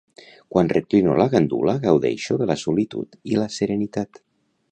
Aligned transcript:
Quan 0.53 0.69
reclino 0.71 1.17
la 1.19 1.27
gandula, 1.33 1.75
gaudeixo 1.83 2.39
de 2.43 2.49
la 2.53 2.57
solitud 2.63 3.21
i 3.35 3.39
la 3.43 3.47
serenitat. 3.59 4.23